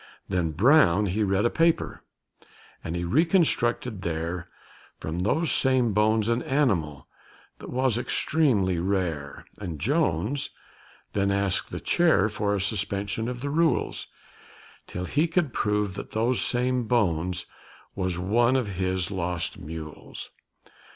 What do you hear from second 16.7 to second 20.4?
bones was one of his lost mules.